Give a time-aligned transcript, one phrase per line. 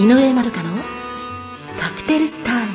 [0.00, 0.70] 井上まどかの
[1.78, 2.72] カクテルタイム。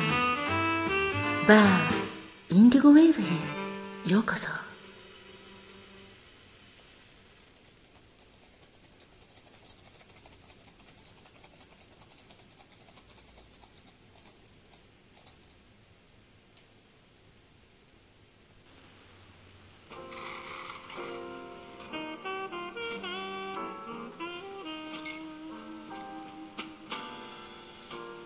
[1.48, 4.65] バーインディゴウェーブへようこそ。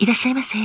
[0.01, 0.57] いらっしゃいませ。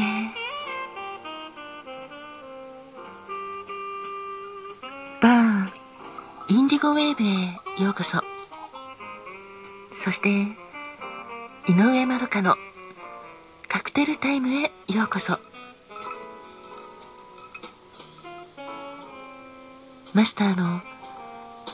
[5.20, 5.68] バー
[6.48, 8.22] インディゴウェーブへようこそ。
[9.92, 10.30] そして
[11.68, 12.56] 井上まどかの
[13.68, 15.38] カクテルタイムへようこそ。
[20.14, 20.80] マスターの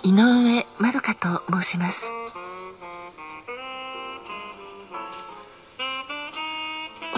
[0.03, 2.22] 井上まどかと申します。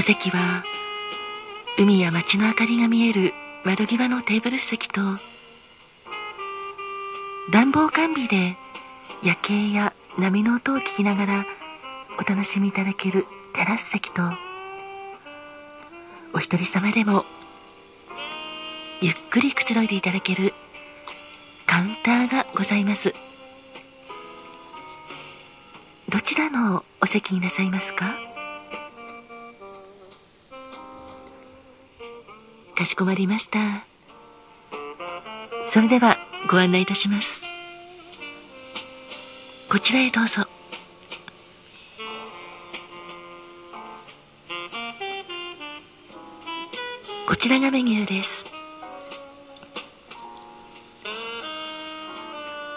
[0.05, 0.65] 席は
[1.79, 3.33] 海や街の明かりが見える
[3.65, 5.01] 窓際のテーブル席と
[7.51, 8.55] 暖房完備で
[9.23, 11.47] 夜景や波の音を聞きながら
[12.21, 13.25] お楽しみいただける
[13.55, 14.21] テラス席と。
[16.35, 17.25] お一人様でも
[19.01, 20.53] ゆっくりくつろいでいただける
[21.67, 23.15] カウンターがございます。
[26.11, 28.34] どちらのお席になさいますか？
[32.75, 33.59] かしこまりました。
[35.67, 36.19] それでは
[36.51, 37.43] ご案内いたします。
[39.71, 40.47] こちらへどうぞ。
[47.27, 48.47] こちらがメニューです。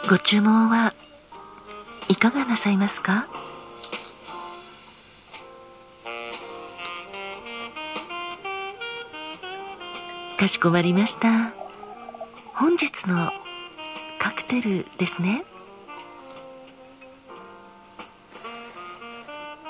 [0.10, 0.94] ご注文は
[2.08, 3.28] いかがなさいますか？
[10.48, 11.52] かしこまりました。
[12.56, 13.32] 本日の
[14.18, 15.44] カクテルですね。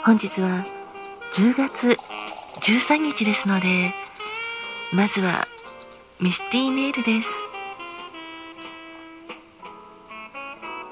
[0.05, 0.63] 本日は
[1.33, 1.97] 10月
[2.61, 3.91] 13日ですので
[4.93, 5.47] まずは
[6.21, 7.29] ミスティーネイルです。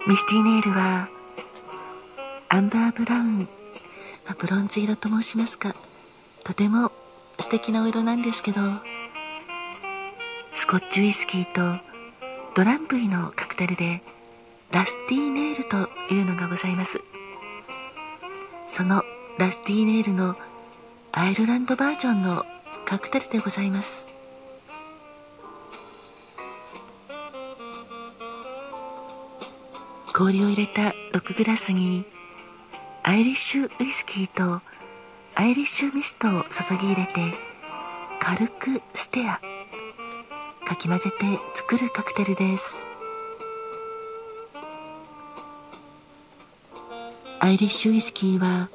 [0.07, 1.07] ミスティーネイルは
[2.49, 3.45] アンバーブラウン、ま
[4.31, 5.75] あ、ブロンズ色と申しますか。
[6.43, 6.91] とても
[7.39, 8.61] 素敵なお色なんですけど
[10.55, 11.83] スコッチウイスキーと
[12.55, 14.01] ドランブイのカクテルで
[14.71, 17.01] ラスティーネイルというのがございます。
[18.65, 19.03] その
[19.37, 20.35] ラスティーネイルの
[21.11, 22.45] アイルランドバージョンの
[22.85, 24.07] カクテルでございます。
[30.13, 32.05] 氷を入れた6グラスに
[33.03, 34.61] アイリッシュウイスキーと
[35.35, 37.33] アイリッシュミストを注ぎ入れて
[38.21, 39.54] 軽くステア。
[40.65, 41.17] かき混ぜて
[41.53, 42.87] 作るカクテルです。
[47.39, 48.69] アイリッシュウイスキーは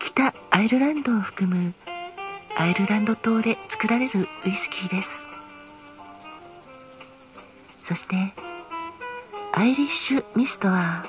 [0.00, 1.74] 北アイルランドを含む
[2.56, 5.28] アイルランド島で作られるウイスキーです。
[7.76, 8.16] そして
[9.52, 11.04] アイリッシュミストは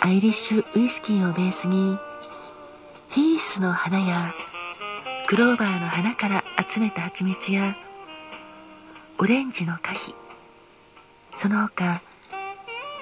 [0.00, 1.96] アイリッシュウイスキーをベースに
[3.08, 4.34] ヒースの花や
[5.26, 7.76] クローバーの花から集めた蜂蜜や
[9.18, 10.14] オレンジの花皮。
[11.34, 12.00] その他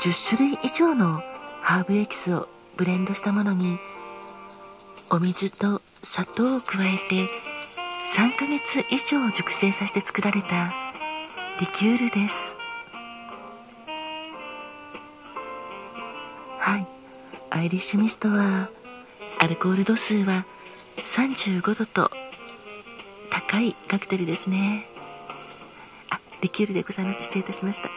[0.01, 1.23] 10種類以上の
[1.61, 3.79] ハーブエキスをブレンドしたものに
[5.11, 7.29] お水と砂糖を加えて
[8.17, 10.73] 3ヶ月以上熟成させて作られた
[11.61, 12.59] リキュールです。
[16.59, 16.87] はい。
[17.51, 18.71] アイリッシュミストは
[19.39, 20.47] アルコール度数は
[20.97, 22.11] 35度と
[23.33, 24.87] 高いカクテルですね。
[26.11, 27.23] あリキュールでございます。
[27.23, 27.89] 失礼いたしました。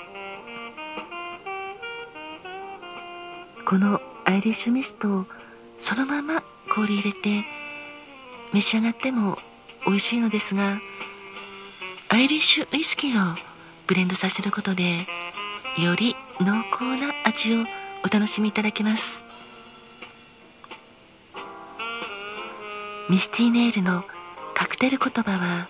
[3.65, 5.25] このアイリッシュミストを
[5.77, 7.43] そのまま氷入れて
[8.53, 9.37] 召し上がっても
[9.85, 10.79] 美味しいのですが
[12.09, 13.35] アイリッシュウイスキーを
[13.87, 15.05] ブレンドさせることで
[15.79, 17.65] より濃厚な味を
[18.05, 19.23] お楽しみいただけます。
[23.09, 24.05] ミスティーネイルの
[24.55, 25.67] カクテル言葉は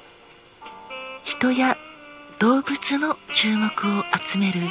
[1.23, 1.75] 人や
[2.39, 4.61] 動物の注目を集める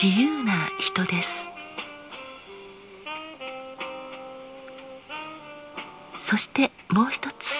[0.00, 1.48] 自由な人です。
[6.20, 7.54] そしてもう一つ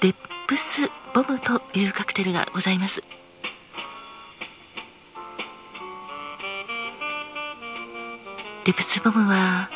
[0.00, 0.14] デッ
[0.46, 3.02] プスボムというカクテルがございます。
[8.64, 9.68] デップスボムは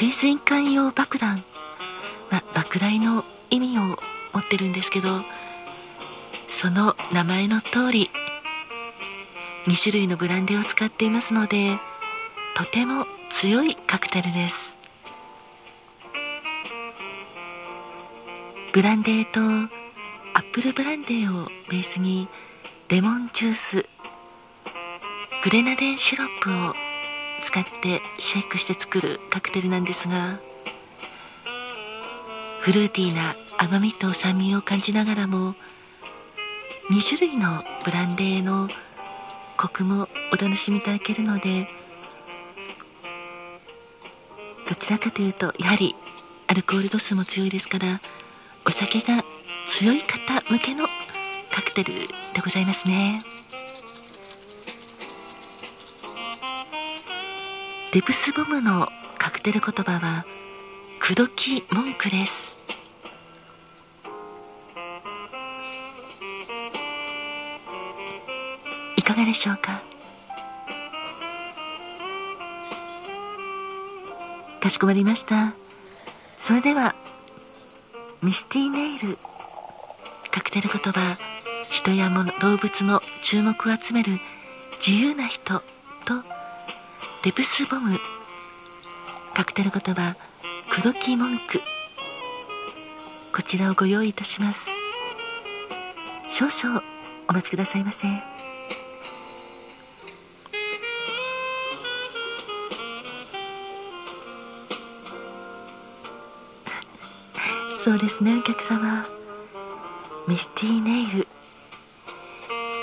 [0.00, 1.44] 潜水艦用爆弾、
[2.30, 3.96] ま、爆雷の意味を持
[4.40, 5.08] ってるんですけど
[6.48, 8.10] その名前の通り
[9.66, 11.78] 2種類のブランデーを使っていますので
[12.56, 14.74] とても強いカクテルです。
[18.72, 19.40] ブランデーと
[20.32, 22.26] アップルブランデーをベースに
[22.88, 23.86] レモンジュース
[25.44, 26.89] グレナデンシロップを
[27.44, 30.40] 使ってシェイクして作るカクテルなんですが
[32.60, 35.54] フルーティーな甘みと酸味を感じながらも
[36.90, 38.68] 2種類のブランデーの
[39.56, 41.68] コクもお楽しみいただけるので
[44.68, 45.94] どちらかというとやはり
[46.46, 48.00] アルコール度数も強いですから
[48.66, 49.24] お酒が
[49.68, 50.86] 強い方向けの
[51.52, 53.24] カクテルでございますね。
[57.92, 58.88] デプスボムの
[59.18, 60.24] カクテル言葉は
[61.00, 62.56] 口説き文句です。
[68.96, 69.82] いかがでしょうか？
[74.60, 75.52] かしこまりました。
[76.38, 76.94] それでは
[78.22, 79.18] ミスティーネイル。
[80.30, 81.18] カクテル言葉
[81.72, 84.20] 人や物動物の注目を集める
[84.78, 85.64] 自由な人。
[87.22, 88.00] デプスボム。
[89.34, 90.16] カクテル言葉。
[90.70, 91.60] 口説き文句。
[93.34, 94.70] こちらをご用意いたします。
[96.30, 96.82] 少々
[97.28, 98.08] お待ちくださいませ。
[107.84, 109.04] そうですねお客様。
[110.26, 111.28] ミスティーネイル。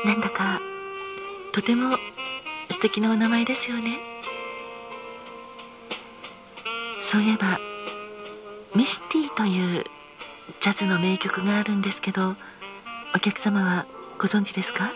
[0.05, 0.61] なんだか
[1.53, 1.97] とても
[2.69, 4.06] 素敵なお名前ですよね。
[7.09, 7.57] そういえば
[8.75, 9.85] ミスティという
[10.59, 12.35] ジャズの名曲があるんですけど
[13.15, 13.85] お客様は
[14.19, 14.91] ご存知ですか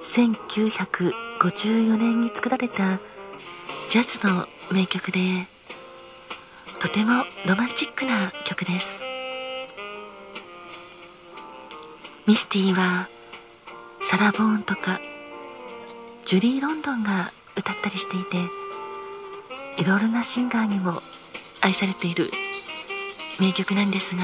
[0.00, 2.96] ？1954年に作られた
[3.90, 5.46] ジャズの名曲で
[6.80, 9.02] とてもロマンチックな曲です。
[12.26, 13.10] ミスティは
[14.00, 14.98] サラ・ボーンとか
[16.24, 18.61] ジュリー・ロンドンが歌ったりしていて
[19.78, 21.02] いろいろなシンガーにも
[21.60, 22.30] 愛されている。
[23.42, 24.22] 名曲なんですが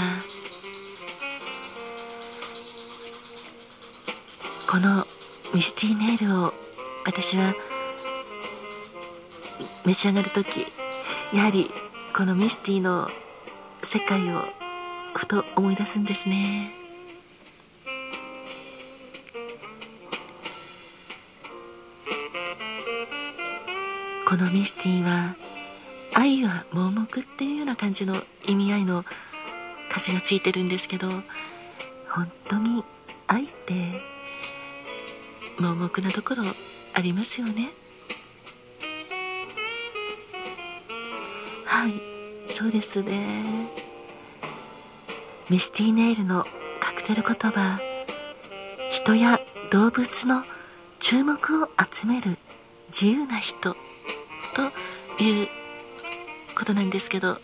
[4.70, 5.06] この
[5.54, 6.52] ミスティーネイルを
[7.04, 7.54] 私は
[9.84, 10.66] 召し上がる時
[11.34, 11.70] やはり
[12.14, 13.08] このミスティの
[13.82, 14.42] 世界を
[15.14, 16.77] ふと思い出すんですね。
[24.28, 25.36] このミスティは
[26.12, 28.14] 愛は盲目っていうような感じの
[28.46, 29.02] 意味合いの
[29.90, 31.08] 歌詞がついてるんですけど
[32.10, 32.84] 本当に
[33.26, 34.02] 愛って
[35.58, 36.44] 盲目なところ
[36.92, 37.70] ありますよね。
[41.64, 41.92] はい
[42.52, 43.66] そうですね。
[45.48, 46.44] ミスティネイルの
[46.80, 47.80] カクテル言葉
[48.90, 50.44] 人や動物の
[51.00, 52.36] 注目を集める
[52.88, 53.87] 自由な人。
[54.58, 55.48] という
[56.56, 57.38] ことなんですけど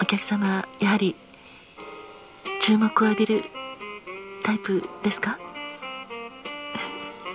[0.00, 1.16] お客様やはり
[2.60, 3.44] 注目を浴びる
[4.44, 5.36] タイプですか？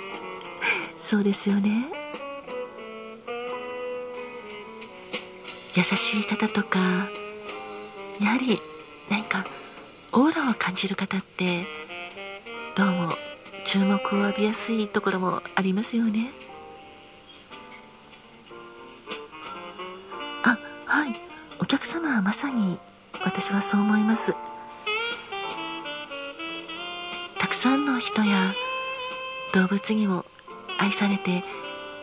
[0.98, 1.88] そうですよね。
[5.76, 6.80] 優しい方とか
[8.20, 8.60] やはり
[9.10, 9.46] 何か
[10.12, 11.66] オーラを感じる方って
[12.76, 13.14] どうも
[13.66, 16.32] 注目を浴びやすいところもありますよね。
[22.30, 22.78] まさに
[23.26, 24.36] 私はそう思います。
[27.40, 28.54] たくさんの人や
[29.52, 30.26] 動物にも
[30.78, 31.44] 愛されて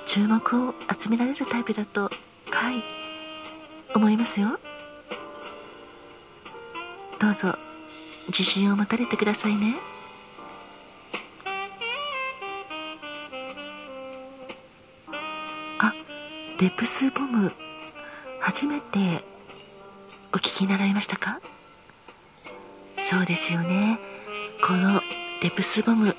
[0.04, 2.11] 注目を集められるタイプだと
[2.50, 2.83] はい
[3.95, 4.59] 思いますよ。
[7.21, 7.54] どうぞ
[8.26, 9.76] 自信を持たれてくださいね。
[15.78, 15.92] あ
[16.59, 17.52] デプスボム。
[18.40, 19.36] 初めて
[20.37, 21.40] お聞きになられましたか？
[23.11, 23.99] そうですよね。
[24.62, 25.00] この
[25.40, 26.14] デプスボム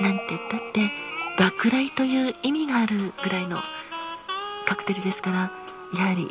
[0.00, 0.92] なんて言ったって
[1.36, 3.58] 爆雷という意味があるぐらいの
[4.66, 5.50] カクテルですから
[5.98, 6.28] やはり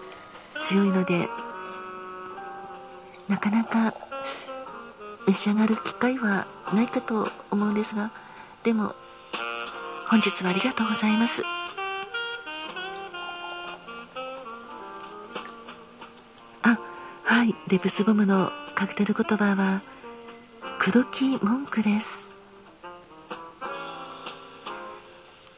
[0.62, 1.27] 強いので
[3.27, 3.93] なかなか
[5.27, 8.12] 召し上がる機会はないかと思うんですが
[8.63, 8.93] でも
[10.07, 11.43] 本日はありがとうございます。
[17.36, 19.82] はいデプスボムのカクテル言葉は
[20.80, 22.34] 口説き文句です。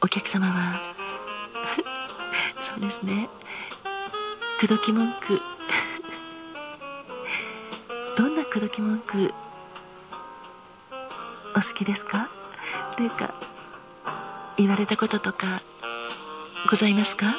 [0.02, 0.80] お客様は
[2.60, 3.28] そうですね。
[4.58, 5.40] 口説き文句。
[8.16, 9.32] どんな口説き文句
[11.52, 12.28] お好きですか？
[12.96, 13.32] というか
[14.56, 15.62] 言われたこととか
[16.68, 17.36] ございますか？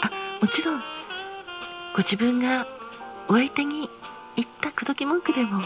[0.00, 0.10] あ
[0.40, 0.80] もちろん
[1.92, 2.66] ご自分が
[3.30, 3.90] お相手に
[4.36, 5.60] 言った口説き文句でも。
[5.60, 5.64] は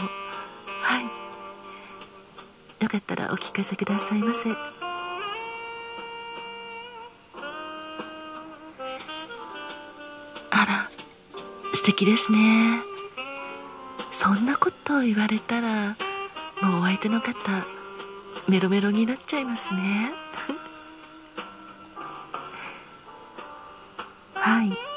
[1.01, 2.83] い。
[2.83, 4.49] よかったらお聞かせくださいませ。
[10.51, 10.85] あら
[11.73, 12.81] 素敵ですね。
[14.11, 15.95] そんなことを言われたら
[16.61, 17.33] もうお相手の方
[18.49, 20.11] メロメロになっちゃいますね。
[24.35, 24.92] はい。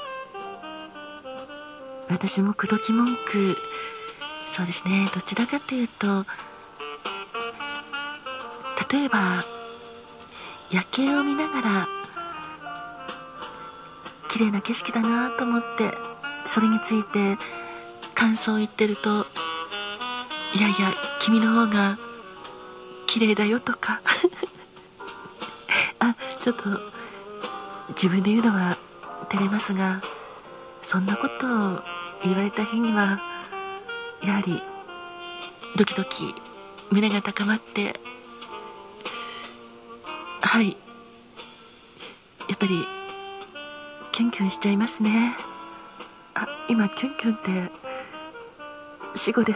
[2.27, 3.57] 私も口説き文句。
[4.57, 5.09] そうですね。
[5.15, 6.25] どちらかというと
[8.93, 9.45] 例えば
[10.73, 11.89] 夜景を見ながら
[14.29, 15.93] 綺麗な景色だなと思って
[16.45, 17.39] それについて
[18.17, 19.25] 感想を言ってると
[20.53, 21.97] いやいや君の方が
[23.07, 24.01] 綺麗だよとか。
[26.01, 26.65] あちょっと
[27.91, 28.77] 自分で言うのは
[29.29, 30.03] 照れますが
[30.83, 33.21] そんなことを言われた日には
[34.25, 34.61] やはり
[35.77, 36.35] ドキドキ
[36.91, 38.01] 胸が高まって
[40.41, 40.77] はい。
[42.49, 42.85] やっぱり
[44.13, 45.37] キュンキュンしちゃいますね。
[46.35, 47.71] あ今キュンキュンって
[49.15, 49.55] 死語です